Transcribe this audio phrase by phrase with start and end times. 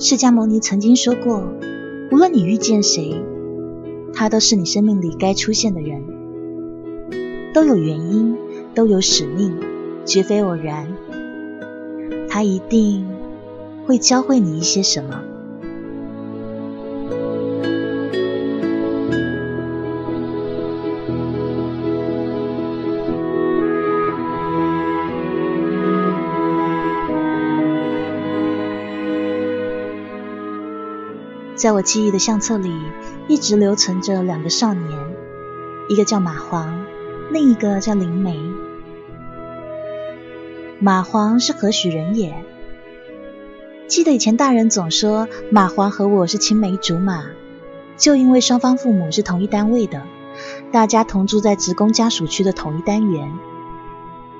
[0.00, 1.42] 释迦牟尼曾经说过，
[2.12, 3.20] 无论你遇见谁，
[4.14, 6.04] 他都是你生命里该出现的人，
[7.52, 8.36] 都有原因，
[8.76, 9.58] 都有使命，
[10.04, 10.86] 绝非偶然。
[12.28, 13.08] 他一定
[13.86, 15.20] 会教会你一些什么。
[31.58, 32.72] 在我记忆的相册里，
[33.26, 34.96] 一直留存着两个少年，
[35.88, 36.86] 一个叫马黄，
[37.32, 38.38] 另一个叫灵梅。
[40.78, 42.44] 马黄是何许人也？
[43.88, 47.24] 记得以前大人总说马黄和我是青梅竹马，
[47.96, 50.04] 就因为双方父母是同一单位的，
[50.70, 53.32] 大家同住在职工家属区的同一单元。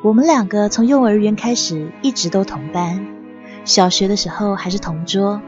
[0.03, 3.05] 我们两个从幼儿园开始一直都同班，
[3.65, 5.43] 小学的时候还是同桌。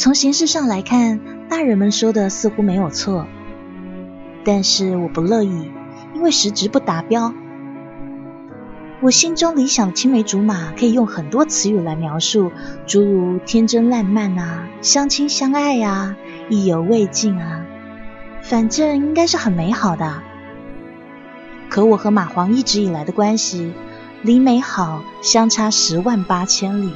[0.00, 1.20] 从形式上来看，
[1.50, 3.26] 大人们说的似乎没有错，
[4.46, 5.70] 但是我不乐意，
[6.14, 7.34] 因为实质不达标。
[9.02, 12.50] 我心中理想的青梅竹马可以用很多词语来描述，
[12.86, 16.16] 诸如天真烂漫啊、相亲相爱啊、
[16.48, 17.66] 意犹未尽啊，
[18.40, 20.22] 反正应该是很美好的。
[21.68, 23.74] 可我和马黄一直以来的关系，
[24.22, 26.90] 离美好相差十万八千里。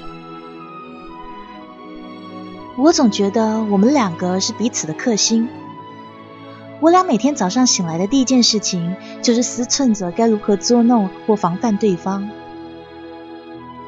[2.77, 5.49] 我总觉得我们两个是彼此的克星。
[6.81, 12.29] 我俩每天早上醒来的第一件事情，就是思忖着该如何捉弄或防范对方。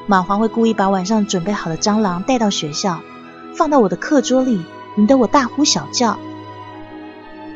[0.07, 3.01] 马黄会故意把晚上准备好的蟑螂带到学校，
[3.57, 4.65] 放到我的课桌里，
[4.97, 6.17] 引得我大呼小叫。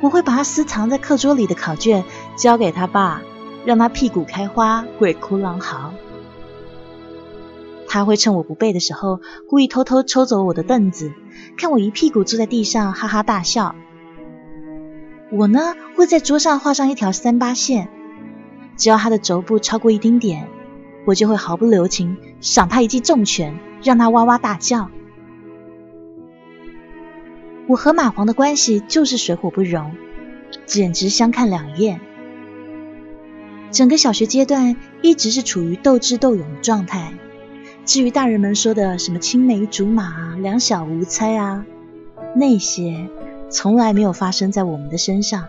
[0.01, 2.03] 我会把它私藏在课桌里的考卷
[2.37, 3.23] 交给他爸，
[3.65, 5.93] 让他屁股开花，鬼哭狼嚎。
[7.93, 11.13] 他会趁我不备的时候，故意偷偷抽走我的凳子，
[11.59, 13.75] 看我一屁股坐在地上，哈哈大笑。
[15.33, 17.89] 我呢，会在桌上画上一条三八线，
[18.77, 20.47] 只要他的肘部超过一丁点，
[21.05, 24.89] 我就会毫不留情赏他一记重拳，让他哇哇大叫。
[27.67, 29.97] 我和马黄的关系就是水火不容，
[30.65, 32.01] 简直相看两厌。
[33.73, 37.15] 整个小学阶段一直是处于斗智斗勇的状态。
[37.87, 41.65] 至于大人们说的什么青梅竹马、两小无猜啊，
[42.37, 43.09] 那些
[43.51, 45.47] 从来没有发生在我们的身上。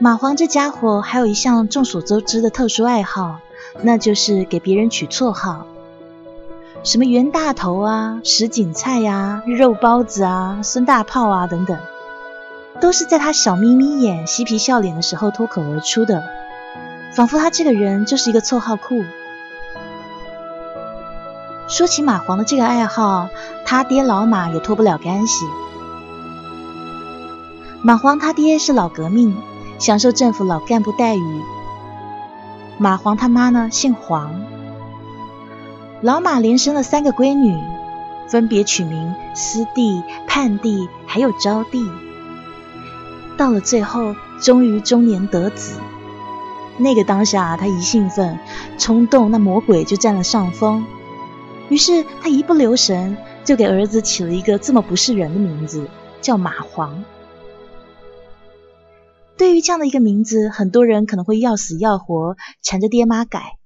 [0.00, 3.40] 马黄这家伙还有一项众所周知的特殊爱好，
[3.82, 5.66] 那就是给别人取绰号，
[6.84, 11.76] 什么袁大头啊、石锦菜呀、肉包子啊、孙大炮啊等等，
[12.80, 16.22] 都是在他小眯眯眼、嬉皮笑脸的时候脱口而出的。
[17.12, 19.04] 仿佛他这个人就是一个绰号库。
[21.68, 23.28] 说起马黄的这个爱好，
[23.66, 25.46] 他爹老马也脱不了干系。
[27.82, 29.36] 马黄他爹是老革命，
[29.78, 31.42] 享受政府老干部待遇。
[32.78, 34.42] 马黄他妈呢姓黄。
[36.00, 37.60] 老马连生了三个闺女，
[38.28, 41.90] 分别取名思弟、盼弟，还有招弟。
[43.36, 45.80] 到了最后，终于中年得子。
[46.78, 48.38] 那个当下，他一兴奋、
[48.78, 50.86] 冲动，那魔鬼就占了上风。
[51.68, 55.88] 于是他一不留神，就给儿子起了一个这么不是人的名字，
[56.20, 57.04] 叫马黄。
[59.36, 63.56] 对于这样的一个名字，很多人可能会要死要活缠着爹妈改。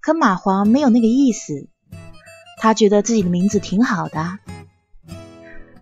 [0.00, 1.68] 可马黄没有那个意思，
[2.58, 4.38] 他觉得自己的名字挺好的。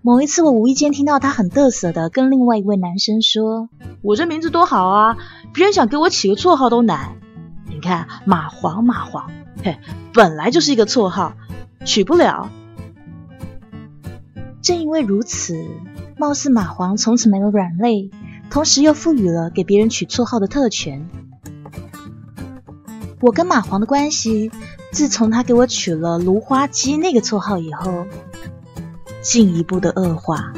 [0.03, 3.71] 某一次，我无意间听到他很得瑟的跟另外一位男生说
[4.05, 5.17] ：“我这名字多好啊，
[5.55, 7.17] 别人想给我起个绰号都难。
[7.67, 9.31] 你看马黄，马黄，
[9.63, 9.79] 嘿，
[10.13, 11.35] 本来就是一个绰号，
[11.85, 12.51] 取不了。
[14.61, 15.65] 正因为如此，
[16.19, 18.11] 貌似马黄从此没有软肋，
[18.51, 21.09] 同时又赋予了给别人取绰号的特权。
[23.21, 24.51] 我跟马黄的关系，
[24.91, 28.07] 自从他给我取了‘芦花鸡’那个绰号以后。”
[29.23, 30.53] 进一步的恶化。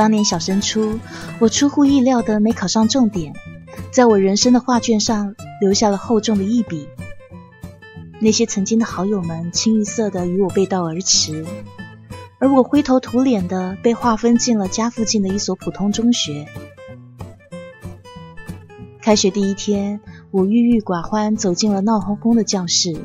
[0.00, 0.98] 当年小升初，
[1.40, 3.34] 我出乎意料的没考上重点，
[3.92, 6.88] 在我人生的画卷上留下了厚重的一笔。
[8.18, 11.44] 那些曾经的好友们清一色的与我背道而驰。
[12.38, 16.46] 而我灰头土脸的被划分进了家附近的一所普通中学。
[19.02, 20.00] 开学第一天，
[20.30, 22.96] 我郁郁寡欢走进了闹哄哄的教室，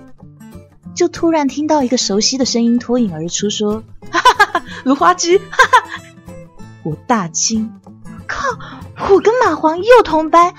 [0.96, 6.02] 就突然听到一个熟悉的声音脱颖而出，说：“哈哈哈，芦花鸡！”哈哈，
[6.86, 7.74] 我大惊，
[8.28, 8.48] 靠，
[9.10, 10.54] 我跟马黄又同班，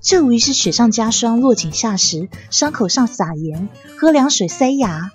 [0.00, 3.68] 这无疑是雪上加霜，落井下石，伤口上撒盐，
[3.98, 5.10] 喝凉水塞牙，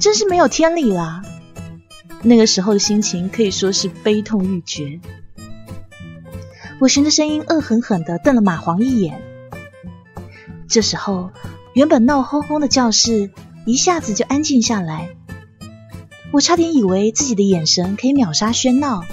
[0.00, 1.22] 真是没有天理啦！
[2.22, 4.98] 那个时候的心情可以说是悲痛欲绝。
[6.80, 9.20] 我循着声音恶狠狠地瞪了马黄一眼。
[10.66, 11.32] 这时候，
[11.74, 13.30] 原本闹哄哄的教室
[13.66, 15.10] 一下子就安静下来。
[16.32, 19.04] 我差点以为自己的眼神可以秒杀喧闹。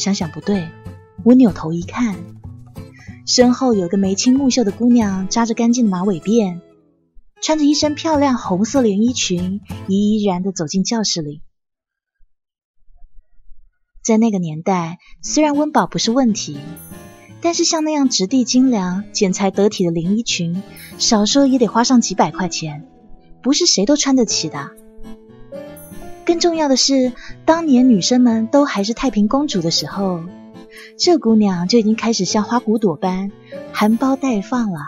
[0.00, 0.70] 想想不对，
[1.26, 2.16] 我扭头一看，
[3.26, 6.62] 身后有个眉清目秀的姑娘，扎着干净的马尾辫，
[7.42, 11.42] 穿着一身漂亮红色连衣裙，怡怡然的走进教室里。
[14.02, 16.58] 在那个年代，虽然温饱不是问题，
[17.42, 20.62] 但是像那样质地精良、剪裁得体的连衣裙，
[20.96, 22.88] 少说也得花上几百块钱，
[23.42, 24.70] 不是谁都穿得起的。
[26.24, 27.12] 更重要的是，
[27.44, 30.20] 当年女生们都还是太平公主的时候，
[30.98, 33.32] 这姑娘就已经开始像花骨朵般
[33.72, 34.80] 含苞待放了。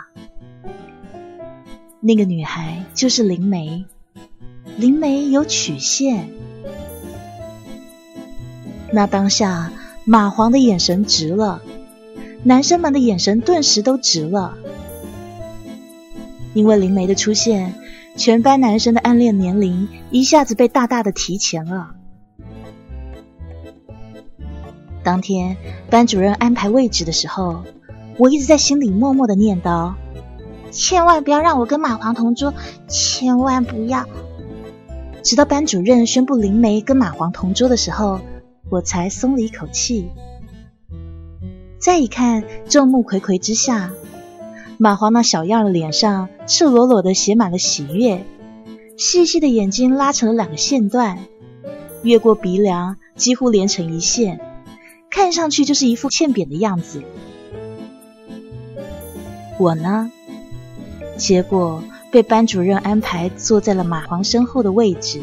[2.00, 3.84] 那个女孩就是灵梅，
[4.76, 6.30] 灵梅有曲线。
[8.92, 9.72] 那当下，
[10.04, 11.62] 马黄的眼神直了，
[12.42, 14.58] 男生们的眼神顿时都直了，
[16.54, 17.74] 因为灵梅的出现，
[18.16, 21.94] 全班男生的暗恋年龄一下子被大大的提前了。
[25.02, 25.56] 当天
[25.90, 27.64] 班主任安排位置的时候，
[28.18, 29.94] 我一直在心里默默的念叨：
[30.70, 32.54] 千万不要让我跟马黄同桌，
[32.88, 34.06] 千万不要！
[35.22, 38.20] 直到班主任宣布灵梅跟马黄同桌的时候。
[38.70, 40.08] 我才松了一口气。
[41.78, 43.90] 再一看，众目睽睽之下，
[44.78, 48.26] 马黄那小样的脸上赤裸裸的写满了喜悦，
[48.98, 51.18] 细细的眼睛拉成了两个线段，
[52.02, 54.38] 越过鼻梁几乎连成一线，
[55.10, 57.04] 看上去就是一副欠扁的样子。
[59.58, 60.12] 我呢，
[61.16, 65.22] 结果被班主任安排坐在了马黄身后的位置。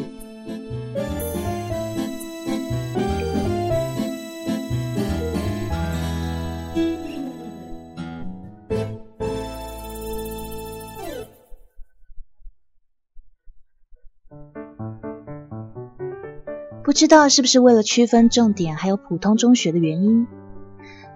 [17.00, 20.26] 知道是不是为了区分重点还有普通中学的原因，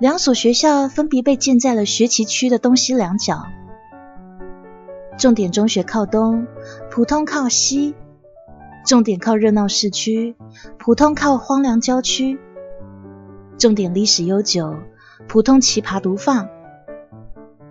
[0.01, 3.45] 两所学校分别被建在了学旗区的东西两角。
[5.19, 6.47] 重点中学靠东，
[6.91, 7.93] 普通靠西；
[8.87, 10.37] 重点靠热闹市区，
[10.79, 12.39] 普通靠荒凉郊区；
[13.59, 14.77] 重点历史悠久，
[15.29, 16.49] 普通奇葩独放。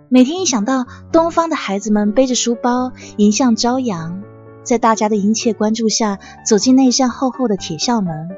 [0.08, 4.22] 每天一想到东方的孩子们背着书包迎向朝阳。
[4.64, 8.30] 在大家的殷切关注下，走进那扇厚厚的铁校门，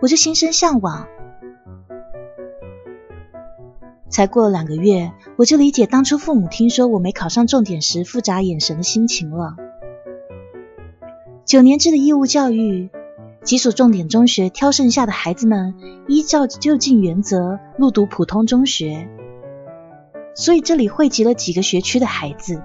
[0.00, 1.06] 我就心生向往。
[4.08, 9.56] 才过了两个月，我就理解当初父母听说我没考上重点时复杂眼神的心情了。
[11.44, 12.88] 九年制的义务教育，
[13.42, 15.74] 几所重点中学挑剩下的孩子们，
[16.08, 19.08] 依照就近原则入读普通中学，
[20.34, 22.62] 所以这里汇集了几个学区的孩子。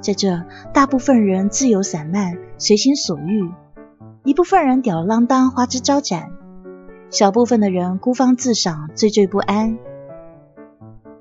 [0.00, 3.52] 在这，大部分人自由散漫，随心所欲；
[4.24, 6.30] 一部分人吊儿郎当，花枝招展；
[7.10, 9.78] 小部分的人孤芳自赏，惴惴不安。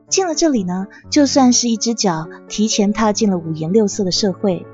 [0.08, 4.66] 进了这里呢，就算是一只脚提前踏进了五颜六色的社会。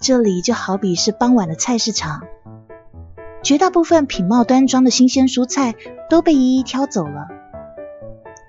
[0.00, 2.22] 这里就好比是傍晚的菜市场，
[3.42, 5.76] 绝大部分品貌端庄的新鲜蔬菜
[6.10, 7.28] 都被一一挑走了，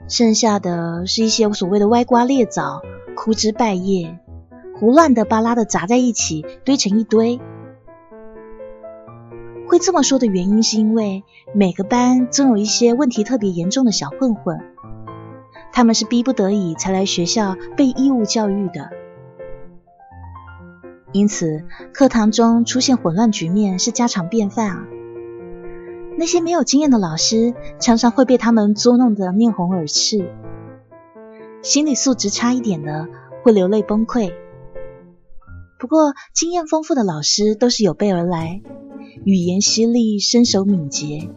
[0.08, 2.82] 剩下的是一些所谓的歪瓜裂枣。
[3.16, 4.18] 枯枝败叶，
[4.76, 7.40] 胡乱的、巴拉的砸在一起，堆成一堆。
[9.68, 14.60] 会这么说的原因，是因为每个班总有一些问题特别严重的小混混，
[15.72, 18.90] 他们是逼不得已才来学校被义务教育的，
[21.12, 24.88] 因此课堂中出现混乱局面是家常便饭啊。
[26.18, 30.30] 那些没有经验的老师，常常会被他们捉弄得面红耳赤。
[31.62, 33.08] 心理素质差一点的
[33.44, 34.34] 会流泪崩溃。
[35.80, 38.62] 不过经验丰富的老师都是有备而来，
[39.26, 41.30] 语言犀利，身手敏捷。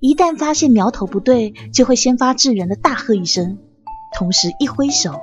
[0.00, 3.58] 一旦发现苗头不对，就会先发制人的大喝一声，
[4.16, 5.20] 同时一挥手，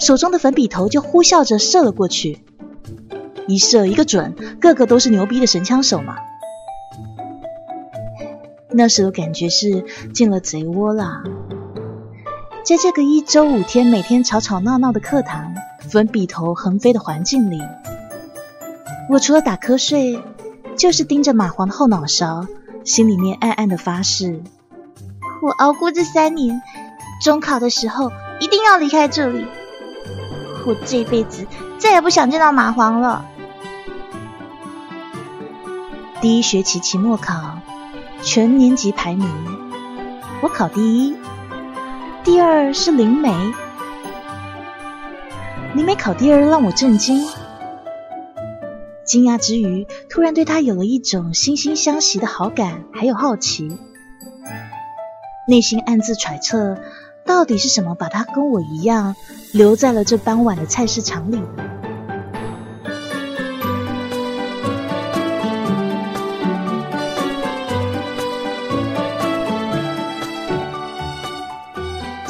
[0.00, 2.38] 手中的粉笔头就呼啸着射了过去。
[3.46, 6.16] 一射一个准，个个都是牛逼的神枪手嘛。
[8.74, 11.22] 那时候感觉是进了贼窝啦。
[12.64, 17.60] 在这个一周五天每天吵吵闹闹的课堂、粉笔头横飞的环境里，
[19.10, 20.22] 我除了打瞌睡，
[20.76, 22.46] 就是盯着蚂蟥的后脑勺，
[22.84, 24.40] 心里面暗暗的发誓：
[25.42, 26.62] 我熬过这三年，
[27.22, 29.46] 中考的时候一定要离开这里。
[30.66, 31.46] 我这辈子
[31.78, 33.26] 再也不想见到蚂蟥了。
[36.22, 37.58] 第一学期期末考，
[38.24, 39.28] 全年级排名，
[40.42, 41.14] 我考第一。
[42.24, 43.30] 第二是灵梅，
[45.74, 47.22] 灵梅考第二让我震惊，
[49.04, 53.78] 惊讶之余，突然对她有了一种惺惺相惜的好感，还有好奇，
[55.46, 56.78] 内心暗自揣测，
[57.26, 59.14] 到底是什么把她跟我一样
[59.52, 61.42] 留在了这傍晚的菜市场里。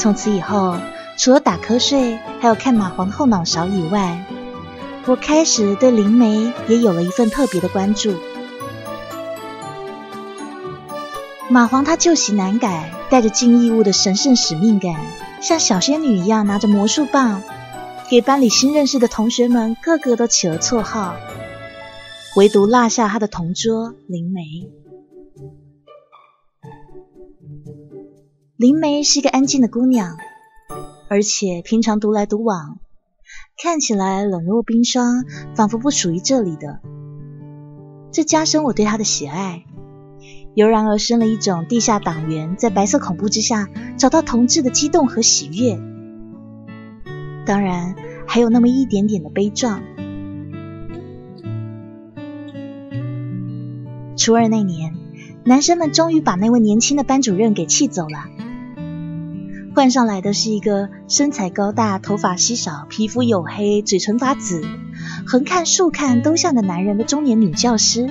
[0.04, 0.76] 从此以后，
[1.16, 4.23] 除了打瞌睡，还有看蚂蟥后脑勺以外，
[5.06, 8.12] 我开始对灵媒也有了一份特别的关注。
[11.50, 14.94] 蚂蟥他旧习难改，带着敬义务的神圣使命感，
[15.40, 17.42] 像小仙女一样拿着魔术棒，
[18.11, 21.14] 给班里新认识的同学们个个都起了绰号，
[22.37, 24.83] 唯独落下他的同桌灵媒。
[28.56, 30.16] 灵梅是一个安静的姑娘，
[31.08, 32.78] 而且平常独来独往，
[33.61, 35.25] 看起来冷若冰霜，
[35.56, 36.78] 仿佛不属于这里的。
[38.12, 39.64] 这加深我对她的喜爱，
[40.54, 45.76] 油然而生了一种地下党员在白色恐怖之下找到同志的激动和喜悦。
[47.44, 49.82] 当然，还有那么一点点的悲壮。
[54.16, 54.94] 初二那年，
[55.42, 58.26] 男生们终于把那位年轻的班主任给气走了。
[59.74, 64.62] 换上来的是一个身材高大、头发稀少、皮肤黝黑、嘴唇发紫、
[65.26, 68.08] 横看竖看都像个男人的中年女教师，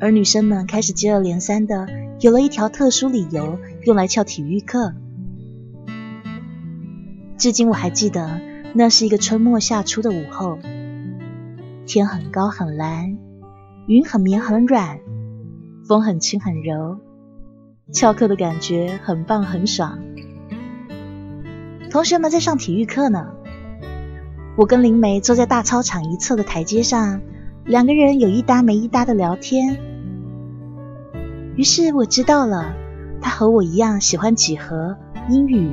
[0.00, 1.86] 而女生们开始接二连三的
[2.18, 4.94] 有了一条特殊理由用来翘体育课。
[7.36, 8.40] 至今我还记得，
[8.72, 10.58] 那是一个春末夏初的午后，
[11.86, 13.18] 天很高很蓝，
[13.86, 14.98] 云很绵很软，
[15.86, 17.00] 风很轻很柔。
[17.90, 19.98] 翘课的感觉很棒很爽，
[21.90, 23.28] 同学们在上体育课呢。
[24.58, 27.22] 我跟灵梅坐在大操场一侧的台阶上，
[27.64, 29.80] 两个人有一搭没一搭的聊天。
[31.56, 32.74] 于是我知道了，
[33.22, 34.98] 她和我一样喜欢几何、
[35.30, 35.72] 英语，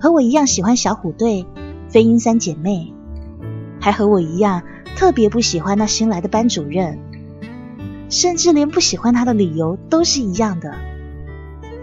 [0.00, 1.44] 和我一样喜欢小虎队、
[1.90, 2.94] 飞鹰三姐妹，
[3.78, 4.62] 还和我一样
[4.96, 6.98] 特别不喜欢那新来的班主任，
[8.08, 10.74] 甚至连不喜欢他的理由都是一样的。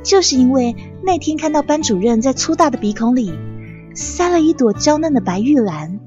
[0.04, 3.34] 就是因为那天看到班主任在粗大的鼻孔里
[3.96, 6.00] 塞了一朵娇嫩的白玉兰，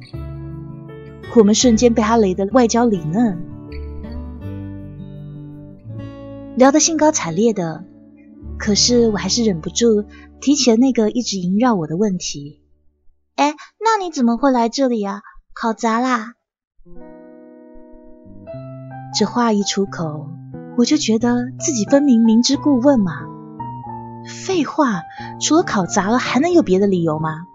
[1.34, 3.38] 我们瞬间被他雷得外焦里嫩，
[6.56, 7.84] 聊得兴高采烈的。
[8.58, 10.04] 可是我还是忍不住
[10.40, 12.62] 提起了那个一直萦绕我的问题
[13.36, 15.20] ：“哎，那你怎么会来这里啊？
[15.54, 16.34] 考砸啦？”
[19.18, 20.28] 这话一出口，
[20.76, 23.35] 我就觉得自己分明明知故问嘛。
[24.26, 25.02] 废话，
[25.40, 27.46] 除了考砸了，还能有别的理由吗？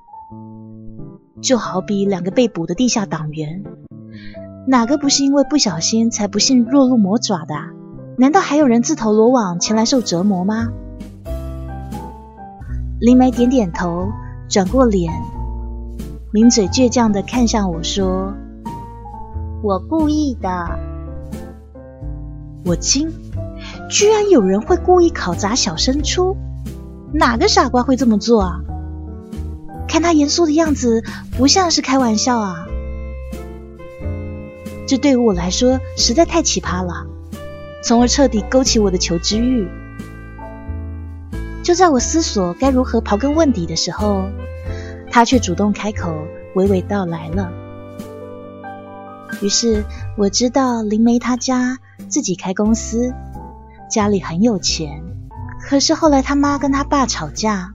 [1.41, 3.63] 就好比两个被捕的地下党员，
[4.67, 7.55] 哪个不是因为不小心才不幸落入魔爪的？
[8.17, 10.67] 难道还有人自投罗网前来受折磨吗？
[12.99, 14.09] 林梅点点头，
[14.47, 15.11] 转过脸，
[16.31, 18.33] 抿嘴倔强的看向我说
[19.63, 20.79] ：“我故意的。”
[22.63, 23.09] 我惊，
[23.89, 26.37] 居然有人会故意考砸小升初！
[27.13, 28.62] 哪个傻瓜会这么做啊？
[29.88, 31.03] 看他严肃的样子，
[31.38, 32.65] 不像是开玩笑啊！
[34.88, 37.06] 这对于我来说实在太奇葩了，
[37.84, 39.68] 从而彻底勾起我的求知欲。
[41.62, 44.30] 就在我思索该如何刨根问底的时候，
[45.12, 46.13] 他却主动开口，
[46.56, 47.51] 娓娓道来了。
[49.41, 49.84] 于是
[50.18, 53.13] 我知道灵梅她家自己开公司，
[53.89, 55.03] 家里很有钱。
[55.71, 57.73] 可是后来他妈跟他爸吵架，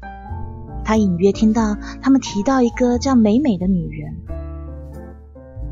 [0.85, 4.17] 他隐约听到他们提到一个叫美美的女人。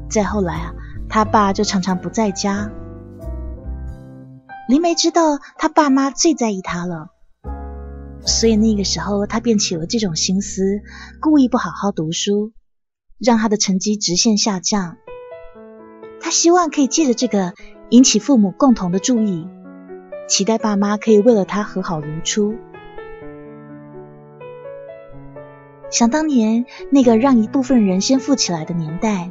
[0.08, 0.72] 再后来啊，
[1.10, 2.70] 他爸就常常不在家。
[4.70, 7.10] 林梅知道他爸妈最在意他了，
[8.22, 10.80] 所以那个时候他便起了这种心思，
[11.20, 12.52] 故意不好好读书，
[13.18, 14.96] 让他的成绩直线下降。
[16.22, 17.52] 他希望可以借着这个
[17.90, 19.46] 引起父母共同的注意。
[20.26, 22.56] 期待爸妈可以为了他和好如初。
[25.90, 29.30] 想当年那个让一部分人先富起来的年代，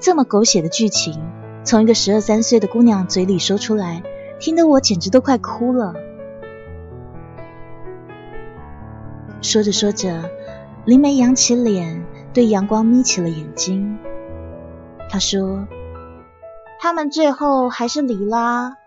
[0.00, 1.22] 这么狗血的剧情，
[1.62, 4.02] 从一个十二三岁的姑娘嘴里说出来，
[4.40, 5.94] 听得我简直都快哭了。
[9.40, 10.30] 说着说着，
[10.84, 12.04] 林梅扬起脸，
[12.34, 13.98] 对阳光眯起了眼睛。
[15.08, 15.68] 她说
[16.80, 18.78] ：“他们最后还是离啦。”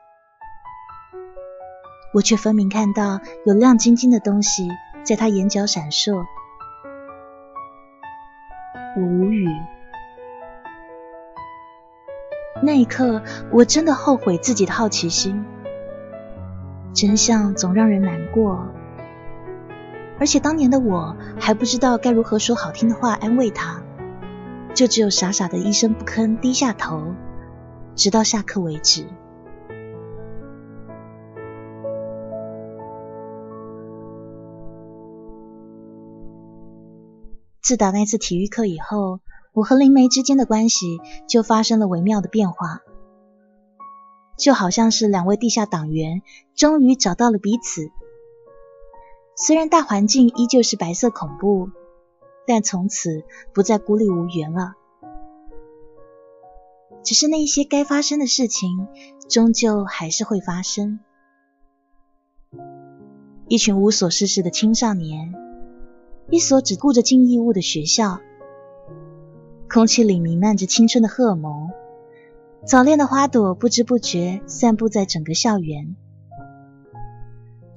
[2.13, 4.69] 我却分明看到有亮晶晶的东西
[5.03, 6.23] 在她眼角闪烁。
[8.95, 9.49] 我无语。
[12.61, 15.43] 那一刻，我真的后悔自己的好奇心。
[16.93, 18.67] 真相总让人难过。
[20.19, 23.81] 而且当年的我还不知道该如何说好听的话安慰他，
[24.75, 27.15] 就只有傻傻的一声不吭，低下头，
[27.95, 29.07] 直到下课为止。
[37.63, 39.21] 自打那次体育课以后，
[39.53, 42.81] 我和灵梅之间的关系就发生了微妙的变化，
[44.37, 46.23] 就好像是两位地下党员
[46.55, 47.89] 终于找到了彼此。
[49.37, 51.69] 虽然大环境依旧是白色恐怖，
[52.45, 54.73] 但从此不再孤立无援了。
[57.01, 58.89] 只是那一些该发生的事情，
[59.29, 60.99] 终究还是会发生。
[63.47, 65.33] 一群无所事事的青少年，
[66.33, 68.17] 一所只顾着尽义务的学校，
[69.69, 71.69] 空气里弥漫着青春的荷尔蒙，
[72.65, 75.95] 早恋的花朵不知不觉散布在整个校园，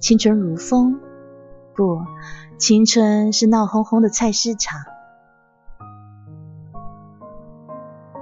[0.00, 0.98] 青春如风。
[1.74, 2.00] 不，
[2.56, 4.80] 青春是闹哄哄的菜市场。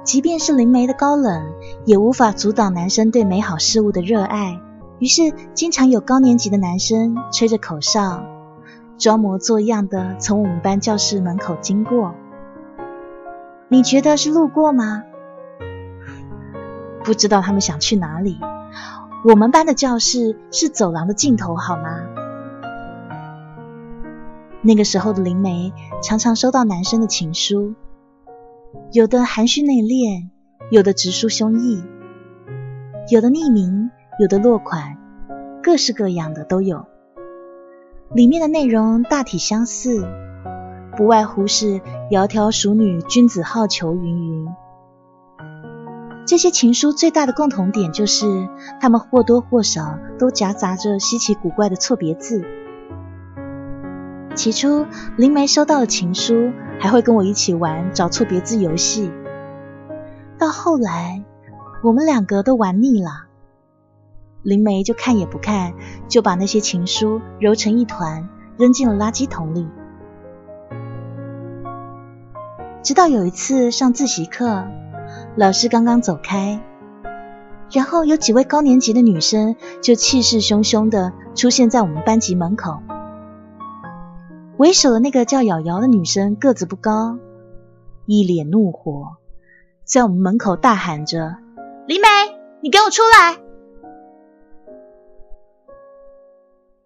[0.02, 1.52] 即便是灵媒的高冷，
[1.84, 4.60] 也无法阻挡男生对美好事物的热爱。
[4.98, 8.24] 于是，经常有高年级的男生吹着口哨，
[8.98, 12.14] 装模作样的从我们班教室门口经过。
[13.68, 15.02] 你觉得是路过吗？
[17.02, 18.38] 不知道他们想去哪里。
[19.24, 22.06] 我们班的教室是走廊的尽头，好吗？
[24.62, 27.74] 那个时候的灵媒常常收到男生的情书，
[28.92, 30.28] 有的含蓄内敛，
[30.70, 31.82] 有的直抒胸臆，
[33.10, 34.96] 有的匿名，有的落款，
[35.62, 36.86] 各式各样的都有。
[38.14, 40.06] 里面的内容大体相似，
[40.96, 41.80] 不外乎是
[42.12, 44.48] 窈窕淑女，君子好逑云云。
[46.24, 48.48] 这些情书最大的共同点就是，
[48.80, 52.44] 他们或多或少都夹杂着稀奇古怪的错别字。
[54.36, 59.10] 起初，灵梅收到了情书，还会跟我一起玩找错别字游戏。
[60.38, 61.24] 到后来，
[61.82, 63.26] 我们两个都玩腻了，
[64.44, 65.72] 灵梅就看也不看，
[66.06, 68.28] 就把那些情书揉成一团，
[68.58, 69.66] 扔进了垃圾桶里。
[72.82, 74.66] 直到有一次上自习课，
[75.34, 76.60] 老师刚刚走开，
[77.72, 82.82] 然后有几位高年级的女生就气势汹汹的出现在我们班级门口。
[84.58, 87.16] 为首的那个叫瑶瑶的女生个子不高，
[88.04, 89.16] 一脸怒火，
[89.84, 91.38] 在我们门口大喊着
[91.88, 92.06] ：“李美，
[92.60, 93.38] 你给我出来！”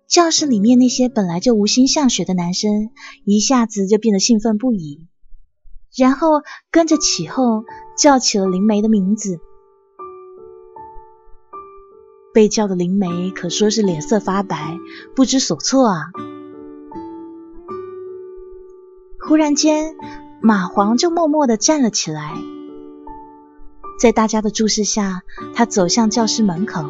[0.09, 2.89] 教室里面那些本来就无心向学的男生
[3.27, 5.07] 一下子就变得兴奋不已，
[5.95, 6.41] 然后
[6.71, 9.39] 跟着起哄叫起了灵梅的名字。
[12.33, 14.79] 被叫的灵梅可说是脸色发白，
[15.15, 16.07] 不知所措啊。
[19.21, 19.95] 忽然间，
[20.41, 22.35] 马黄就默默地站了起来，
[24.01, 25.23] 在大家的注视下，
[25.55, 26.83] 他走向教室门口，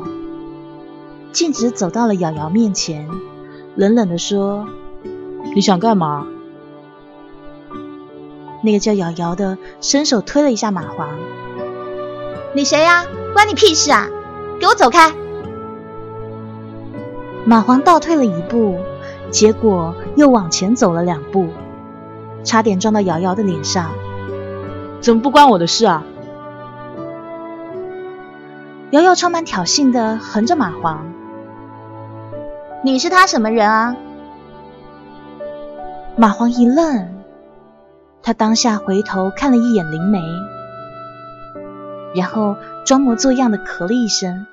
[1.32, 3.08] 径直走到了瑶瑶面前，
[3.76, 4.66] 冷冷地说
[5.54, 6.26] ：“你想干嘛？”
[8.64, 11.08] 那个叫瑶瑶的伸手推了一下马黄
[12.54, 13.04] ：“你谁呀？
[13.34, 14.08] 关你屁事啊！
[14.58, 15.12] 给我走开！”
[17.46, 18.78] 马黄倒退了一步，
[19.30, 21.48] 结果又往前走了两步。
[22.42, 23.90] 差点撞到瑶瑶的脸上，
[25.00, 26.02] 怎么不关我的事啊？
[28.90, 31.12] 瑶瑶充满挑衅的横着马黄，
[32.82, 33.96] 你是他什么人啊？
[36.16, 37.08] 马黄一愣，
[38.22, 40.20] 他当下回头看了一眼灵梅，
[42.14, 44.46] 然后装模作样的咳了一声，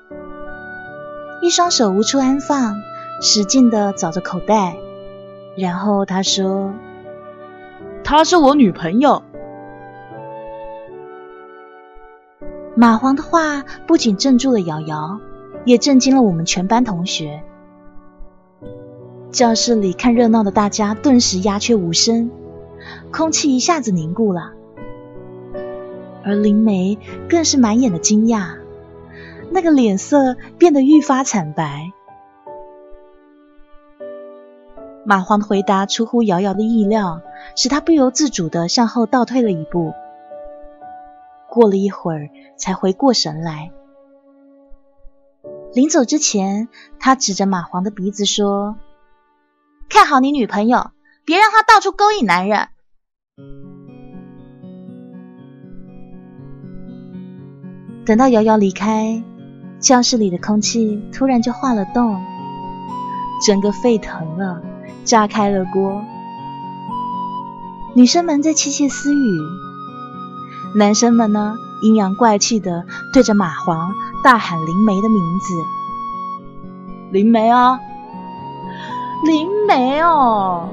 [1.40, 2.82] 一双手无处安放，
[3.20, 4.76] 使劲的找着口袋，
[5.56, 6.72] 然后他说。
[8.04, 9.22] 她是我女朋友。
[12.76, 15.18] 马黄的话不仅镇住了瑶瑶，
[15.64, 17.42] 也震惊了我们全班同学。
[19.36, 22.30] 教室里看热闹的大家顿时鸦雀无声，
[23.12, 24.54] 空气一下子凝固了，
[26.24, 28.56] 而灵梅更是满眼的惊讶，
[29.50, 31.92] 那个脸色变得愈发惨白。
[35.04, 37.20] 马黄的回答出乎瑶瑶的意料，
[37.56, 39.92] 使他不由自主的向后倒退了一步。
[41.50, 43.70] 过了一会儿，才回过神来。
[45.74, 48.76] 临走之前，他指着马黄的鼻子说
[49.88, 50.90] ：“看好你女朋友，
[51.24, 52.68] 别让她到处勾引男人。”
[58.06, 59.24] 等到瑶瑶离开，
[59.80, 62.22] 教室里的空气突然就化了冻，
[63.44, 64.62] 整个沸腾了。
[65.04, 66.04] 炸开了锅，
[67.94, 69.40] 女生们在窃窃私语，
[70.74, 73.94] 男生们呢阴阳怪气的对着马黄
[74.24, 75.54] 大喊灵梅的名字
[77.12, 77.78] ：“灵梅啊，
[79.24, 80.68] 灵媒哦，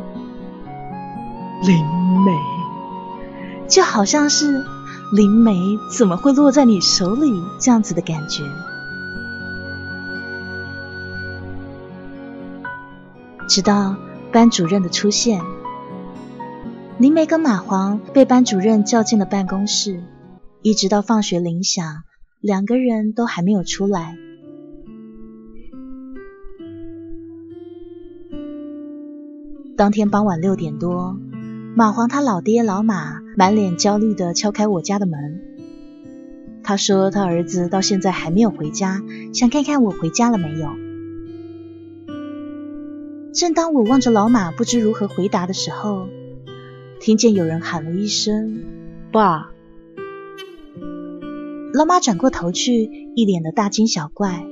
[1.63, 1.85] 灵
[2.25, 2.31] 媒，
[3.67, 4.65] 就好像是
[5.11, 8.43] 灵媒怎么会落在你手里这样子的感觉。”
[13.47, 13.95] 直到。
[14.31, 15.43] 班主任的出现，
[16.97, 20.03] 灵梅跟马黄被班主任叫进了办公室，
[20.63, 22.01] 一直到放学铃响，
[22.41, 24.17] 两个人都还没有出来。
[29.83, 31.17] 当天傍晚六点多，
[31.75, 35.41] 马黄他老爹老马满脸焦虑的敲开我家的门，
[36.63, 40.69] 他说他儿子到现在还没有回家，想看看我回家了没有。
[43.33, 46.07] 正当我望着老马不知如何回答的时候，
[47.01, 48.63] 听见有人喊了一声
[49.11, 49.51] “爸”。
[51.75, 54.45] 老马转过头去，一脸的大惊小怪。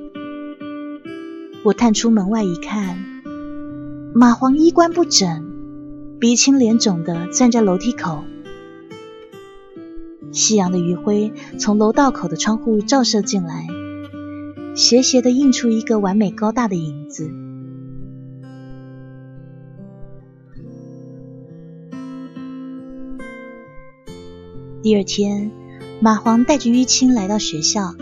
[1.63, 2.97] 我探出门外一看，
[4.13, 8.25] 马黄衣冠不整，鼻青脸肿的站在楼梯口。
[10.33, 13.67] 夕阳的余晖从楼道口的窗户照射进来，
[14.75, 17.31] 斜斜的映出一个完美高大的影子。
[24.83, 25.51] 第二天，
[26.01, 27.95] 马黄带着淤青来到学校。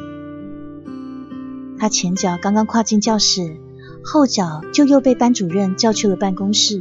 [1.78, 3.58] 他前脚刚刚跨进教室，
[4.12, 6.80] 后脚就又被班主任叫去了办公室。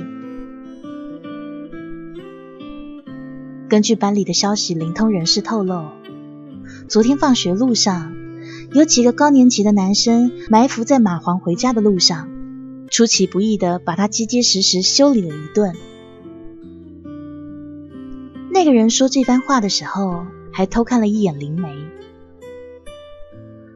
[3.68, 5.88] 根据班里的消息，灵通人士透露，
[6.88, 8.14] 昨天放学路上，
[8.72, 12.30] 有几个高年级的男生埋伏在马黄回家的路上，
[12.88, 15.74] 出其不意的把他结结实实修理了一顿。
[18.50, 21.87] 那个人说这番话的时候，还偷看了一眼灵梅。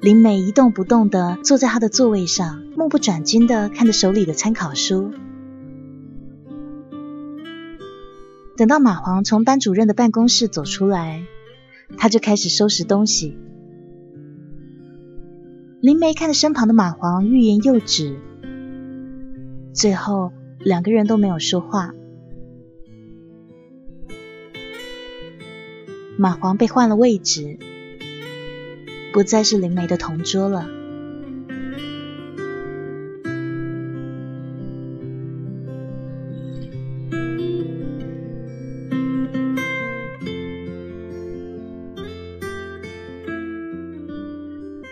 [0.02, 5.12] 林梅一动不动的坐在他的座位上，目不转睛的看着手里的参考书。
[8.56, 11.22] 等到马黄从班主任的办公室走出来，
[11.96, 13.38] 他就开始收拾东西。
[15.80, 18.18] 林梅看着身旁的马黄，欲言又止，
[19.72, 21.94] 最后两个人都没有说话。
[26.18, 27.58] 马黄被换了位置，
[29.12, 30.68] 不再是灵梅的同桌了。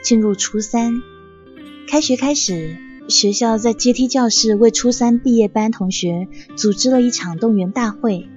[0.02, 1.02] 进入初三，
[1.88, 2.76] 开学开始，
[3.09, 8.28] 学校在阶梯教室为初三毕业班同学组织了一场动员大会。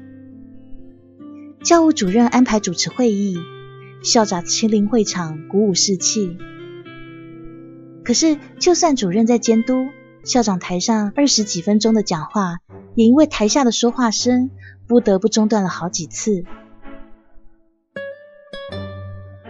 [1.63, 3.37] 教务主任安排主持会议，
[4.03, 6.37] 校长亲临会场鼓舞士气。
[8.03, 9.87] 可是，就算主任在监督，
[10.25, 12.57] 校长台上二十几分钟的讲话，
[12.95, 14.51] 也因为台下的说话声，
[14.87, 16.43] 不得不中断了好几次。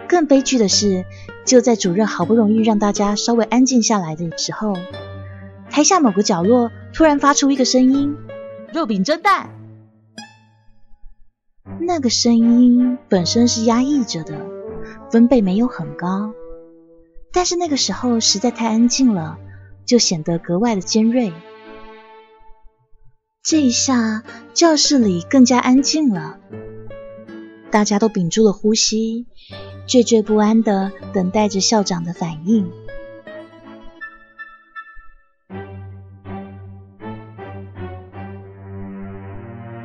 [0.08, 1.04] 更悲剧的是，
[1.48, 4.78] 就在主任好不容易让大家稍微安静下来的时候，
[5.72, 8.16] 台下某个角落突然发出一个声音
[8.72, 9.50] ：“肉饼蒸蛋。”
[11.86, 14.46] 那个声音本身是压抑着的，
[15.12, 16.34] 分贝没有很高，
[17.34, 19.38] 但是那个时候实在太安静了，
[19.86, 21.34] 就显得格外的尖锐。
[23.44, 26.40] 这一下，教室里更加安静了，
[27.70, 29.28] 大家都屏住了呼吸，
[29.86, 32.72] 惴惴不安的等待着校长的反应。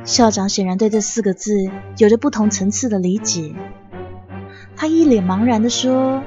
[0.09, 1.53] 校长显然对这四个字
[1.97, 3.53] 有着不同层次的理解，
[4.75, 6.23] 他一脸茫然地说：“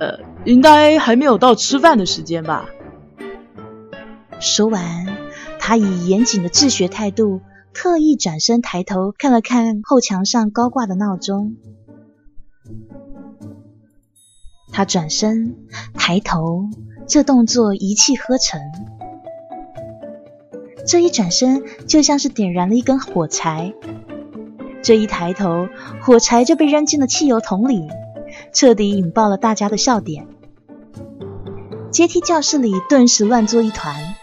[0.00, 2.68] 呃，应该还没有到吃饭的时间吧。”
[4.40, 5.06] 说完，
[5.60, 7.40] 他以严谨的治学态度
[7.72, 11.54] 特意转身抬头看了看后墙上高挂的闹钟。
[14.72, 15.54] 他转身
[15.94, 16.64] 抬头，
[17.06, 18.60] 这动作一气呵成。
[20.88, 23.74] 这一转身就像是点燃了一根火柴，
[24.82, 25.68] 这一抬头，
[26.00, 27.86] 火柴就被扔进了汽油桶里，
[28.54, 30.26] 彻底引爆了大家的笑点。
[31.90, 34.14] 阶梯教室里顿时乱作一团。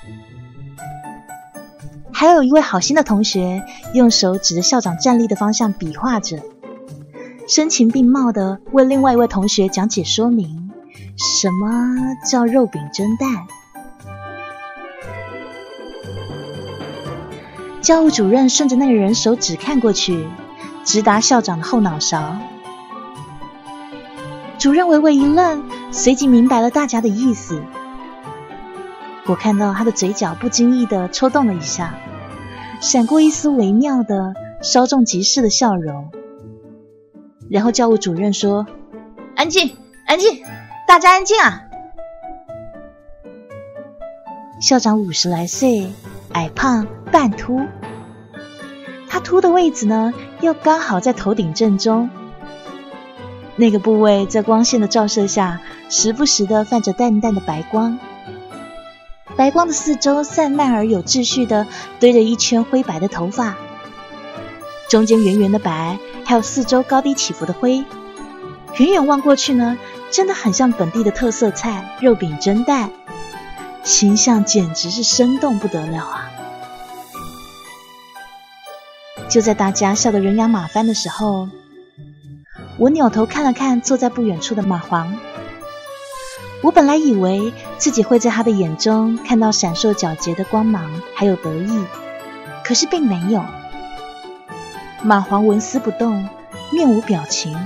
[2.12, 6.40] 还有一位好心的同学用手指着校长站立的方向比划着，
[7.48, 10.72] 声情并茂的为另外一位同学讲解说明，
[11.16, 13.46] 什么叫肉饼蒸蛋。
[17.86, 20.28] 教务主任顺着那个人手指看过去，
[20.84, 22.36] 直达校长的后脑勺。
[24.58, 27.62] 主任微微一愣，随即明白了大家的意思。
[29.28, 31.94] 我看到他的嘴角不经意的抽动了一下，
[32.82, 36.10] 闪过一丝微妙的、稍纵即逝的笑容。
[37.52, 38.66] 然后教务主任说
[39.38, 40.42] ：“安静，安静，
[40.88, 41.62] 大家安静啊！”
[44.60, 45.92] 校长五十来岁，
[46.36, 47.62] 矮胖半秃，
[49.08, 52.10] 他秃的位置呢，又刚好在头顶正中。
[53.56, 57.98] 那个部位在光线的照射下，时不时的泛着淡淡的白光。
[59.38, 61.68] 白光的四周散漫而有秩序的
[62.02, 63.56] 堆着一圈灰白的头发，
[64.90, 67.86] 中间圆圆的白，还有四周高低起伏的灰。
[68.78, 69.78] 远远望过去呢，
[70.12, 72.92] 真的很像本地的特色菜——肉饼蒸蛋，
[73.86, 76.32] 形象简直是生动不得了啊！
[79.30, 81.48] 就在大家笑得人仰马翻的时候。
[82.78, 85.16] 我扭头看了看坐在不远处的马黄，
[86.62, 91.86] 我本来以为自己会在他的眼中看到闪烁皎洁的光芒，还有得意，
[92.66, 93.46] 可是并没有。
[95.04, 96.28] 马黄纹丝不动，
[96.70, 97.58] 面无表情，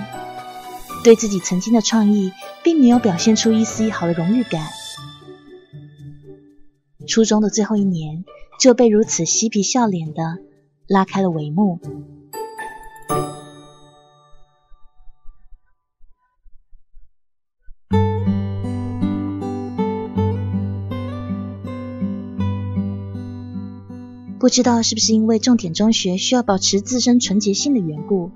[1.04, 4.62] 对自己曾经的创意并没有表现出一丝一毫的荣誉感。
[7.08, 8.26] 初中的最后一年
[8.60, 10.40] 就被如此嬉皮笑脸的
[10.88, 11.80] 拉开了帷幕。
[24.40, 28.32] 不知道是不是因为重点中学需要保持自身纯洁性的缘故，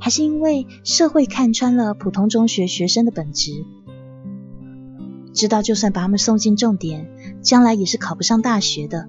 [0.00, 3.52] 还是因为社会看穿了普通中学学生的本质，
[5.34, 7.10] 知道就算把他们送进重点，
[7.42, 9.08] 将来也是考不上大学的。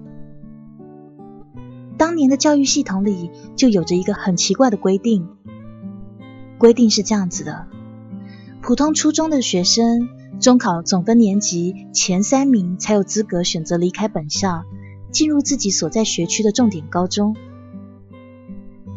[1.96, 5.28] 当年的教育系统里就有着一个很奇怪的规定，
[6.58, 7.66] 规定是这样子的：
[8.60, 10.08] 普通初中的学生，
[10.40, 14.64] 中考总分年级前三名才有资格选择离开本校。
[15.12, 17.36] 进入自己所在学区的重点高中，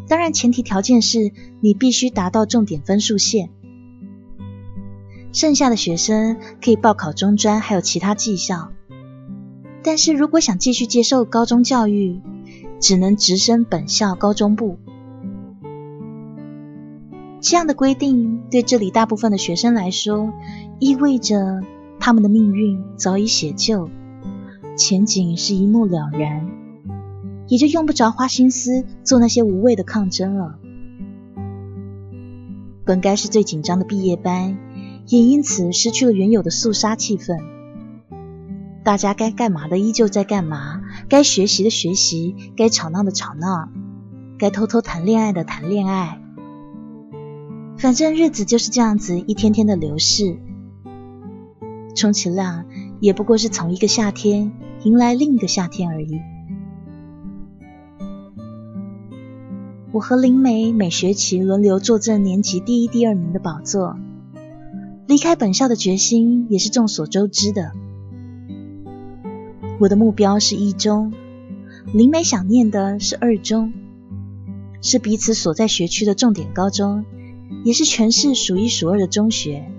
[0.08, 3.50] 当然前提条件是你必须达到重点分数线。
[5.32, 8.72] 剩下的学生可以报考中专，还有其他技校。
[9.82, 12.20] 但是如果想继续接受高中教育，
[12.80, 14.78] 只能直升本校高中部。
[17.40, 20.32] 这样的规定对这里大部分的学生来说，
[20.80, 21.62] 意味着
[22.00, 23.88] 他们的命运早已写就。
[24.76, 26.50] 前景是一目了然，
[27.46, 30.58] 也就用不着花心思做那些无谓的抗争了。
[32.84, 34.56] 本该是最紧张的毕业班，
[35.06, 37.38] 也因此失去了原有的肃杀气氛。
[38.88, 43.68] 大家该干嘛的依旧在干嘛，该学习的学习，该吵闹的吵闹，
[44.38, 46.18] 该偷偷谈恋爱的谈恋爱。
[47.76, 50.38] 反正日子就是这样子一天天的流逝，
[51.94, 52.64] 充其量
[52.98, 54.52] 也不过是从一个夏天。
[54.84, 56.18] 迎来另一个夏天而已。
[59.92, 63.98] 我和林梅每学期轮流坐镇年级第一、第二名的宝座，
[65.06, 67.72] 离开本校的决心也是众所周知的。
[69.78, 71.12] 我的目标是一中，
[71.92, 73.72] 林梅想念的是二中，
[74.82, 77.04] 是彼此所在学区的重点高中，
[77.64, 79.70] 也是全市数一数二的中学。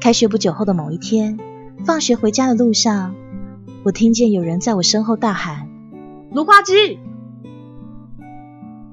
[0.00, 1.38] 开学不久后的某一天。
[1.84, 3.14] 放学回家的路上，
[3.82, 5.68] 我听见有人在我身后大喊
[6.32, 6.98] ：“芦花鸡！”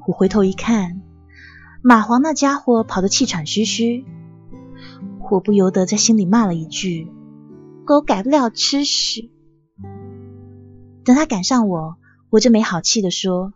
[0.08, 1.02] 我回头一看，
[1.82, 4.04] 马黄那家伙跑得气喘吁吁，
[5.30, 7.08] 我不由得在心里骂了一句
[7.92, 9.30] ：“狗改不了吃屎。”
[11.04, 11.98] 等他赶上我，
[12.30, 13.52] 我就没好气的说：“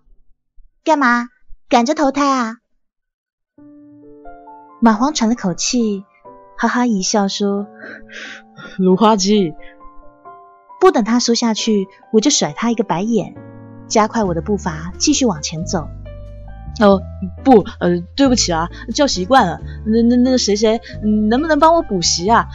[0.83, 1.29] 干嘛
[1.69, 2.57] 赶着投胎啊？”
[4.81, 6.03] 马黄喘了口气，
[6.57, 7.65] 哈哈一笑说。
[8.77, 9.53] 芦花鸡，
[10.81, 13.35] 不等他说下去，我就甩他一个白眼，
[13.87, 15.87] 加快我的步伐，继续往前走。
[16.81, 17.01] 哦，
[17.45, 19.61] 不，呃，对不起啊，叫习惯了。
[19.85, 20.81] 那那那个谁谁，
[21.29, 22.47] 能不能帮我补习啊？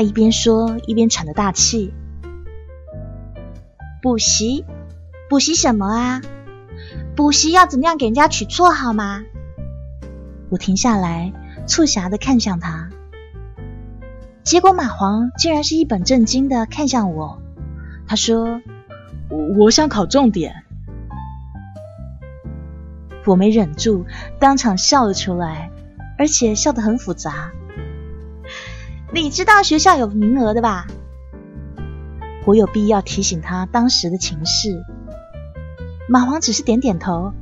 [0.00, 1.92] 他一边说一边喘着大气。
[4.00, 4.64] 补习？
[5.28, 6.22] 补习什么啊？
[7.14, 9.24] 补习要怎么样给人家取绰号吗？
[10.48, 11.34] 我停下来，
[11.66, 12.88] 促狭的看向他。
[14.42, 17.42] 结果马黄竟然是一本正经的看向我，
[18.06, 18.62] 他说
[19.28, 20.64] ：“我我想考重点。”
[23.26, 24.06] 我没忍住，
[24.38, 25.70] 当场笑了出来，
[26.16, 27.50] 而且笑得很复杂。
[29.12, 30.86] 你知道学校有名额的吧？
[32.46, 34.84] 我有必要提醒他当时的情势。
[36.08, 37.32] 马黄只是点点头，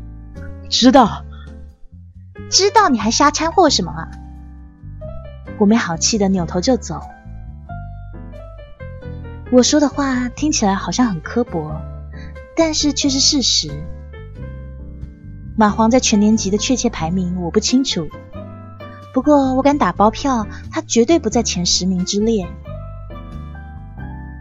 [0.70, 1.24] 知道。
[2.50, 4.08] 知道你还瞎掺和什么啊？
[5.58, 7.00] 我没好气的扭头就走。
[9.50, 11.80] 我说的话听起来好像很刻薄，
[12.56, 13.70] 但是却是事实。
[15.56, 18.08] 马黄在全年级的确切排名我不清楚，
[19.18, 22.46] 不过我敢打包票，他绝对不在前十名之列。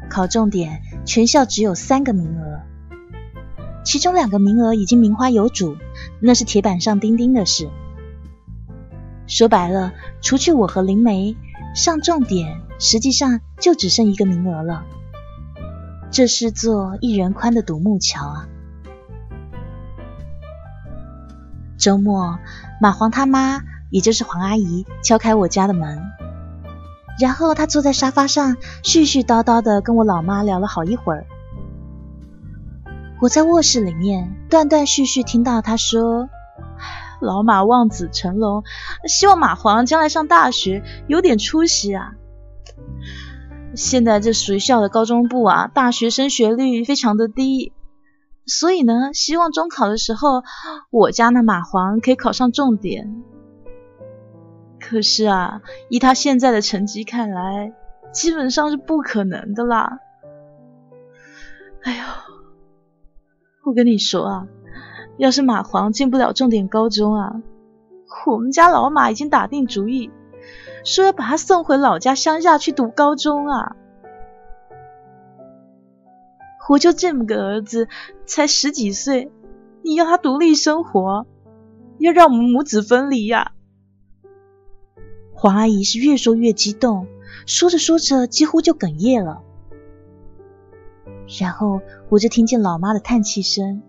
[0.08, 2.60] 考重点，全校只有三个名额，
[3.84, 5.78] 其中两个名额已经名花有主，
[6.20, 7.72] 那是铁板上钉钉的事。
[9.26, 11.36] 说白了，除去我和灵梅
[11.74, 14.84] 上重点，实际上就只剩一个名额了。
[16.12, 18.48] 这是座一人宽的独木桥啊！
[21.80, 22.38] 周末，
[22.80, 26.02] 马黄他妈，也就是黄阿姨，敲开我家的门，
[27.20, 31.26] 然后她坐在沙发上，絮絮叨叨的跟我老妈聊了好一会儿。
[33.22, 36.30] 我在卧室里面断断续续听到她说
[37.20, 38.64] ：“老马望子成龙，
[39.08, 42.14] 希望马黄将来上大学有点出息啊。
[43.76, 47.74] 现在这学校的高中部啊，大学升学率非常的低。”
[48.46, 50.44] 所以呢，希望中考的时候，
[50.90, 53.24] 我家那马黄可以考上重点。
[54.90, 57.74] 可是啊，以他现在的成绩看来，
[58.14, 60.00] 基本上是不可能的啦。
[61.84, 62.04] 哎呦，
[63.66, 64.48] 我跟你说啊，
[65.18, 67.42] 要是马黄进不了重点高中啊，
[68.28, 70.10] 我们家老马已经打定主意，
[70.86, 73.76] 说要把他送回老家乡下去读高中啊。
[76.70, 77.90] 我就这么个儿子，
[78.26, 79.30] 才十几岁，
[79.84, 81.26] 你要他独立生活，
[81.98, 83.52] 要让我们母子分离呀？
[85.40, 87.06] 黄阿姨是越说越激动，
[87.46, 89.44] 说着说着几乎就哽咽了。
[91.40, 93.84] 然后我就听见老妈的叹气声，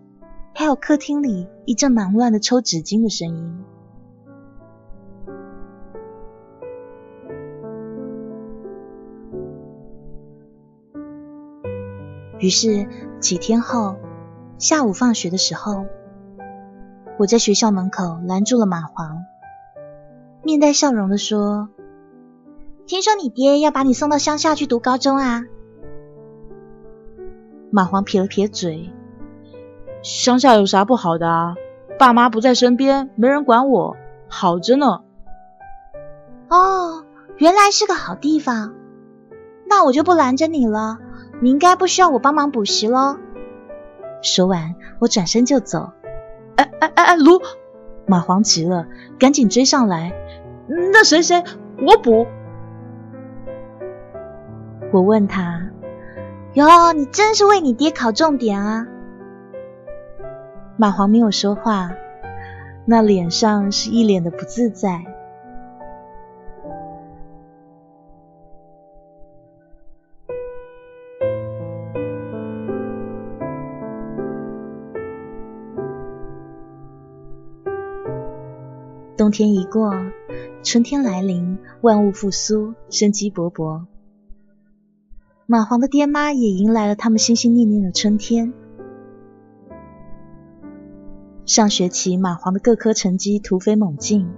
[0.53, 3.63] 还有客厅里一阵忙乱的抽纸巾的声音。
[12.37, 12.87] 于是
[13.19, 13.95] 几天后，
[14.59, 15.87] 下午放学的时候，
[17.17, 19.23] 我在学校门口拦住了马黄，
[20.43, 21.69] 面带笑容的说
[22.87, 25.45] ：“听说你爹要把你送到乡下去读高中啊？”
[27.71, 28.89] 马黄撇了撇嘴
[30.01, 31.55] ：“乡下有啥不好的啊？
[31.99, 33.95] 爸妈不在身边，没人管我，
[34.27, 35.01] 好着呢。”
[36.49, 37.03] 哦，
[37.37, 38.73] 原来是个好地方，
[39.67, 40.97] 那我就不拦着你了。
[41.41, 43.17] 你应该不需要我帮忙补习喽。
[44.23, 45.91] 说完，我转身就走。
[46.55, 47.39] 哎哎哎哎，卢
[48.07, 48.87] 马黄急了，
[49.19, 50.11] 赶紧追上来。
[50.69, 51.43] 那谁谁，
[51.81, 52.27] 我补。
[54.91, 55.69] 我问他
[56.53, 58.87] ：“哟，你真是为你爹考重点啊？”
[60.77, 61.91] 马黄没有说话，
[62.85, 65.03] 那脸上是一脸的不自在。
[79.17, 79.93] 冬天一过，
[80.61, 83.85] 春天来临，万物复苏，生机勃勃。
[85.45, 88.53] 马黄的爹妈也迎来了他们心心念念的春天。
[91.45, 94.29] 上学期，马黄的各科成绩突飞猛进。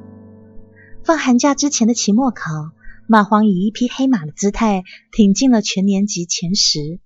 [1.04, 2.72] 放寒假之前的期末考，
[3.08, 7.00] 马黄以一匹黑马的姿态挺进了全年级前十。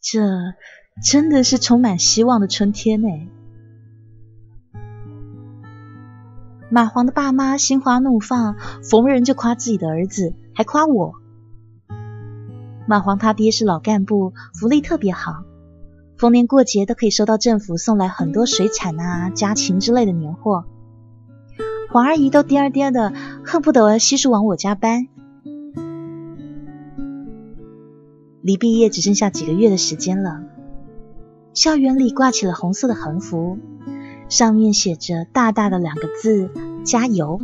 [0.00, 0.20] 这
[1.04, 3.28] 真的是充满希望的春天哎！
[6.68, 11.14] 马黄的爸妈心花怒放，逢人就夸自己的儿子，还夸我。
[12.86, 15.44] 马黄他爹是老干部，福利特别好，
[16.18, 20.64] 逢年过节都可以收到政府送来很多水产啊、家禽之类的年货。
[21.90, 23.12] 黄阿姨都颠颠的，
[23.44, 25.06] 恨不得悉数往我家搬。
[28.42, 30.42] 离毕业只剩下几个月的时间了。
[31.54, 33.58] 校园里挂起了红色的横幅，
[34.28, 36.50] 上面写着大大的两个字
[36.84, 37.40] “加油”。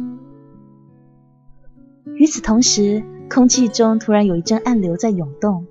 [2.16, 5.66] 与此同时，空气中突然有一阵暗流在涌动，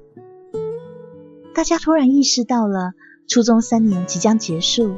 [1.53, 2.93] 大家突然意识到了
[3.27, 4.95] 初中三年即将结束，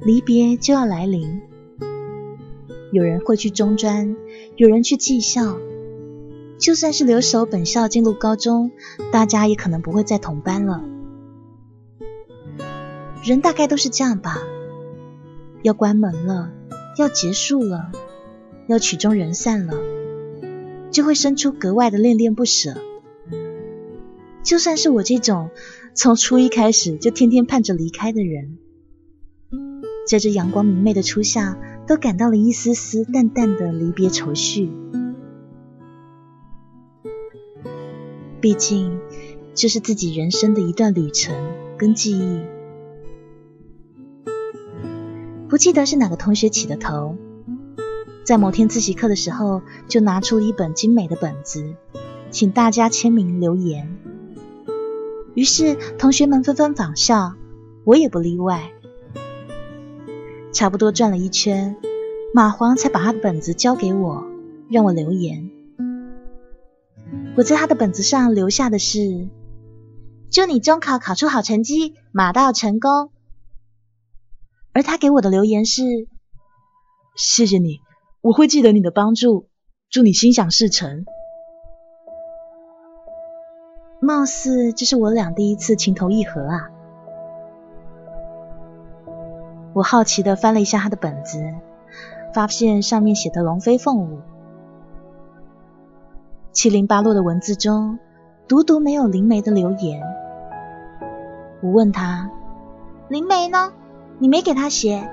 [0.00, 1.42] 离别就要来临。
[2.92, 4.16] 有人会去中专，
[4.56, 5.56] 有人去技校。
[6.58, 8.70] 就算是留守本校进入高中，
[9.10, 10.84] 大家也可能不会再同班了。
[13.24, 14.38] 人大概都是这样吧，
[15.62, 16.52] 要关门了，
[16.98, 17.92] 要结束了，
[18.66, 19.76] 要曲终人散了，
[20.90, 22.74] 就会生出格外的恋恋不舍。
[24.42, 25.50] 就算是我这种
[25.94, 28.58] 从初一开始就天天盼着离开的人，
[30.08, 31.56] 在这阳光明媚的初夏，
[31.86, 34.70] 都感到了一丝丝淡淡的离别愁绪。
[38.40, 38.98] 毕竟，
[39.54, 41.36] 这是自己人生的一段旅程
[41.78, 42.40] 跟记忆。
[45.52, 47.14] 不记得是哪个同学起的头，
[48.24, 51.74] 在某天自习课的时候，就拿出了一本精美的本子，
[52.30, 53.98] 请大家签名留言。
[55.34, 57.34] 于是同学们纷纷仿效，
[57.84, 58.70] 我也不例外。
[60.54, 61.76] 差不多转了一圈，
[62.32, 64.24] 马黄才把他的本子交给我，
[64.70, 65.50] 让我留言。
[67.36, 69.28] 我在他的本子上留下的是
[70.32, 73.10] ：“祝你中考考出好成绩，马到成功。”
[74.74, 75.82] 而他给我的留言是
[77.14, 77.80] ：“谢谢你，
[78.20, 79.48] 我会记得你的帮助，
[79.90, 81.04] 祝你心想事成。”
[84.00, 86.70] 貌似这是我俩第一次情投意合啊！
[89.74, 91.38] 我好奇的翻了一下他的本子，
[92.34, 94.20] 发现上面写的龙飞凤舞。
[96.50, 97.98] 七零八落的文字中，
[98.48, 100.02] 独独没有灵媒的留言。
[101.62, 102.30] 我问他
[103.08, 103.72] ：“灵媒呢？
[104.22, 105.10] 你没给他写？”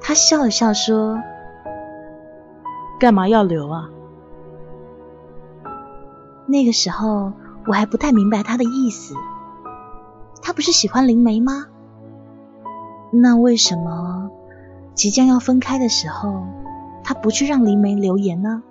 [0.00, 1.20] 他笑了笑说
[3.00, 3.90] ：“干嘛要留啊？”
[6.46, 7.32] 那个时候
[7.66, 9.16] 我还不太明白他的意思。
[10.40, 11.66] 他不是喜欢灵媒吗？
[13.10, 14.30] 那为什么
[14.94, 16.44] 即将要分开的时候，
[17.02, 18.62] 他不去让灵媒留言呢？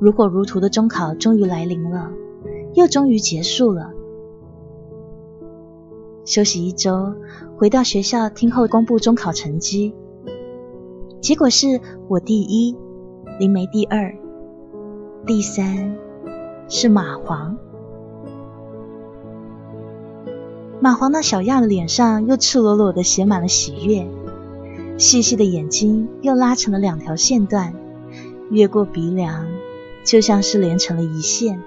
[0.00, 2.10] 如火如荼的中考终于来临了，
[2.74, 3.90] 又终于结束了。
[6.24, 7.14] 休息一周，
[7.56, 9.94] 回到学校听候公布中考成绩。
[11.20, 12.76] 结果是我第一，
[13.38, 14.14] 林梅第二，
[15.26, 15.96] 第三
[16.68, 17.56] 是马黄。
[20.80, 24.06] 马黄那小样的脸上又赤裸裸的写满了喜悦，
[24.98, 27.74] 细细的眼睛又拉成了两条线段，
[28.50, 29.46] 越过鼻梁。
[30.04, 31.62] 就像是连成了一线。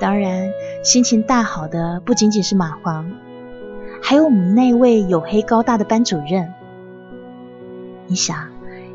[0.00, 0.50] 当然，
[0.82, 3.12] 心情大好的不仅仅是马黄，
[4.02, 6.54] 还有我们那位黝黑高大的班主任。
[8.06, 8.48] 你想，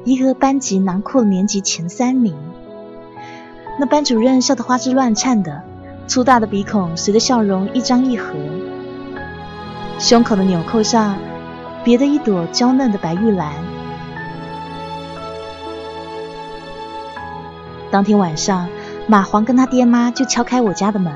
[0.04, 2.36] 一个班级囊括年级前三名，
[3.80, 5.62] 那班主任笑得花枝乱颤的，
[6.08, 8.34] 粗大的鼻孔随着笑容一张一合，
[10.00, 11.16] 胸口的纽扣上
[11.84, 13.54] 别的一朵娇嫩的白玉兰。
[17.92, 18.68] 当天晚上，
[19.08, 21.14] 马黄跟他爹妈就敲开我家的门，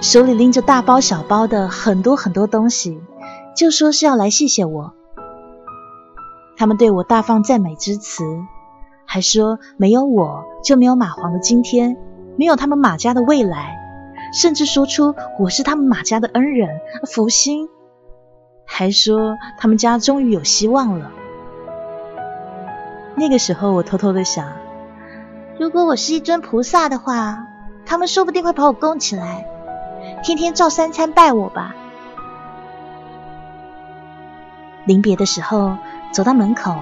[0.00, 3.00] 手里拎着大包小包的很多很多东西，
[3.54, 4.92] 就说是要来谢谢我。
[6.56, 8.24] 他们对我大放赞美之词，
[9.04, 11.96] 还说没有我就没有马黄的今天，
[12.36, 13.76] 没有他们马家的未来，
[14.32, 17.68] 甚至说出我是他们马家的恩人福星，
[18.64, 21.12] 还说他们家终于有希望了。
[23.14, 24.65] 那个时候，我偷偷的想。
[25.58, 27.46] 如果我是一尊菩萨的话，
[27.86, 29.46] 他们说不定会把我供起来，
[30.22, 31.74] 天天照三餐拜我吧。
[34.84, 35.78] 临别的时候，
[36.12, 36.76] 走到门口，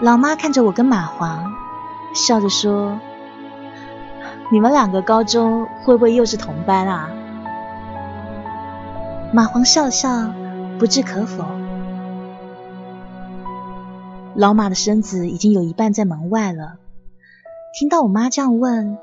[0.00, 1.52] 老妈看着我跟马黄，
[2.14, 2.98] 笑着说
[4.50, 7.10] ：“你们两个高中会不会又是同班啊？”
[9.30, 10.32] 马黄笑笑，
[10.78, 11.44] 不置可否。
[14.34, 16.76] 老马的身子已经有一半在门外了。
[17.74, 18.98] 听到我妈这样问，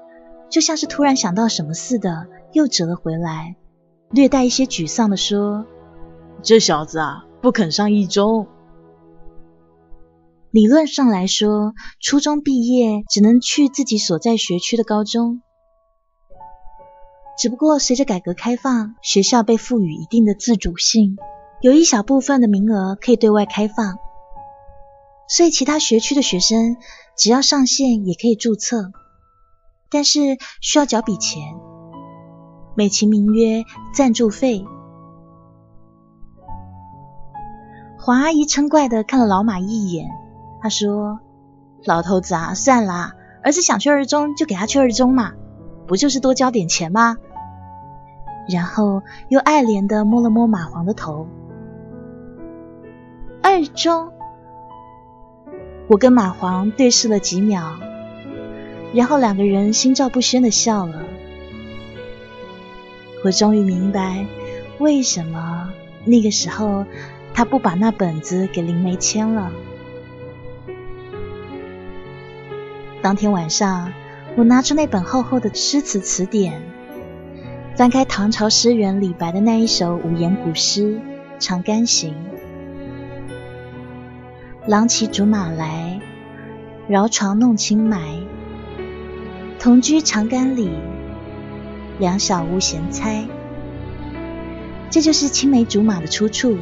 [0.49, 3.57] 就像是突然想到什么似的，又折了回来，
[4.11, 5.65] 略带一些沮丧的说
[6.41, 8.47] ：“这小子啊，不肯上一中。
[10.51, 15.41] 理论上来说，初中毕业只能去自己所在学区的高中。
[17.37, 21.17] 只不过随着改革开放，学校被赋予一定的自主性，
[21.59, 23.97] 有一小部分的名额可以对外开放。
[25.27, 26.75] 所以其他学区的学生
[27.21, 28.91] 只要上线也可以注册，
[29.91, 31.53] 但是需要缴笔钱，
[32.73, 33.63] 美其名曰
[33.93, 34.65] 赞助费。
[37.99, 40.09] 黄阿姨嗔怪的看了老马一眼，
[40.63, 41.19] 她说
[41.85, 43.13] ：“老头子啊，算啦，
[43.43, 45.33] 儿子想去二中就给他去二中嘛，
[45.85, 47.17] 不就是多交点钱吗？”
[48.49, 51.27] 然后又爱怜的摸了摸马黄的头。
[53.43, 54.11] 二中，
[55.91, 57.77] 我跟马黄对视了几秒，
[58.93, 61.03] 然后两个人心照不宣的笑了。
[63.25, 64.25] 我终于明白
[64.79, 65.73] 为什么
[66.05, 66.85] 那个时候。
[67.33, 69.53] 他不把那本子给灵梅签了。
[73.01, 73.93] 当天晚上，
[74.35, 76.61] 我拿出那本厚厚的诗词词典，
[77.77, 80.95] 翻开唐朝诗人李白的那一首五言古诗
[81.39, 82.13] 《长干行》
[84.67, 85.99] ：“郎骑竹马来，
[86.87, 87.99] 绕床弄清埋。
[89.57, 90.69] 同居长干里，
[91.97, 93.25] 两小无嫌猜。”
[94.91, 96.57] 这就是青梅竹马的出处。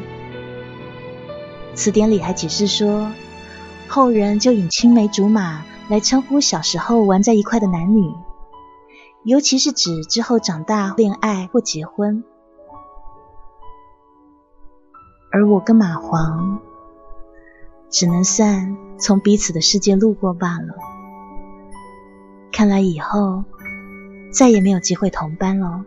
[1.76, 3.12] 词典里还解释说，
[3.90, 8.14] 后人就以青梅竹马来称呼小时候玩在一块的男女，
[9.26, 12.24] 尤其是指之后长大恋爱或结婚。
[15.32, 16.60] 而我跟马黄，
[17.90, 20.76] 只能算从彼此的世界路过罢了。
[22.52, 23.44] 看来以后
[24.32, 25.86] 再也没有机会同班了。